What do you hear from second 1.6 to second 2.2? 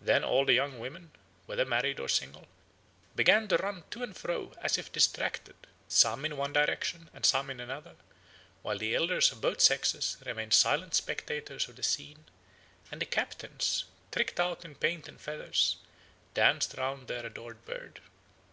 married or